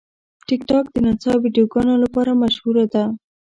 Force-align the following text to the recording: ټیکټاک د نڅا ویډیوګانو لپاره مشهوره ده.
ټیکټاک 0.47 0.85
د 0.91 0.95
نڅا 1.05 1.33
ویډیوګانو 1.43 1.93
لپاره 2.03 2.31
مشهوره 2.41 2.85
ده. 2.93 3.03